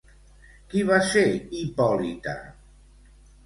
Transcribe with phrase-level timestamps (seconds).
[0.71, 1.23] Qui va ser
[1.61, 2.37] Hipòlita?